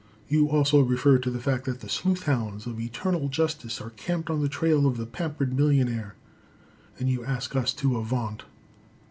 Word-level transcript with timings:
You 0.27 0.49
also 0.49 0.79
refer 0.81 1.19
to 1.19 1.29
the 1.29 1.39
fact 1.39 1.65
that 1.65 1.81
the 1.81 1.87
sleuth 1.87 2.23
hounds 2.23 2.65
of 2.65 2.79
eternal 2.79 3.27
justice 3.29 3.79
are 3.79 3.91
camped 3.91 4.31
on 4.31 4.41
the 4.41 4.49
trail 4.49 4.87
of 4.87 4.97
the 4.97 5.05
pampered 5.05 5.53
millionaire, 5.53 6.15
and 6.97 7.07
you 7.07 7.23
ask 7.23 7.55
us 7.55 7.71
to 7.75 7.95
avaunt. 7.97 8.43